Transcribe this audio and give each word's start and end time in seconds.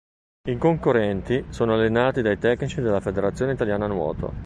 I 0.49 0.57
concorrenti 0.57 1.45
sono 1.49 1.75
allenati 1.75 2.23
dai 2.23 2.39
tecnici 2.39 2.81
della 2.81 3.01
Federazione 3.01 3.53
Italiana 3.53 3.85
Nuoto. 3.85 4.33